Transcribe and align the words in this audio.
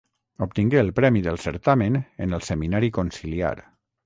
Obtingué 0.45 0.79
el 0.79 0.89
premi 0.99 1.21
del 1.27 1.37
certamen 1.43 1.99
en 2.27 2.33
el 2.39 2.47
Seminari 2.49 2.91
Conciliar. 2.97 3.63